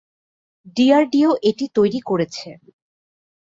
[0.77, 2.49] DRDO এটি তৈরি করেছে।